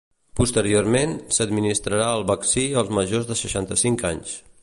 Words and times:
Posteriorment, 0.39 1.13
s’administrarà 1.37 2.09
el 2.21 2.25
vaccí 2.33 2.65
als 2.83 2.91
majors 3.01 3.31
de 3.33 3.39
seixanta-cinc 3.43 4.07
anys. 4.13 4.37